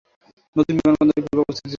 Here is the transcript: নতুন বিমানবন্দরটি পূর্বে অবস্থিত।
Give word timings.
নতুন 0.55 0.73
বিমানবন্দরটি 0.77 1.21
পূর্বে 1.23 1.43
অবস্থিত। 1.45 1.69